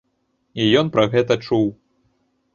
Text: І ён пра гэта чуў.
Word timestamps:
І 0.63 0.65
ён 0.81 0.89
пра 0.95 1.05
гэта 1.13 1.39
чуў. 1.45 1.71